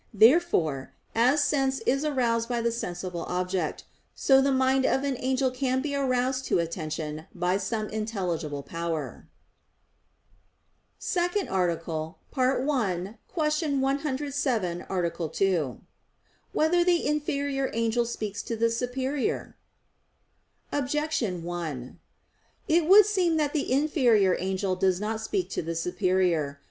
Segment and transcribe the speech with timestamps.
[0.15, 3.83] Therefore, as sense is aroused by the sensible object,
[4.15, 9.27] so the mind of an angel can be aroused to attention by some intelligible power._______________________
[10.97, 13.77] SECOND ARTICLE [I, Q.
[13.77, 15.33] 107, Art.
[15.35, 15.81] 2]
[16.51, 19.55] Whether the Inferior Angel Speaks to the Superior?
[20.71, 21.99] Objection 1:
[22.67, 26.59] It would seem that the inferior angel does not speak to the superior.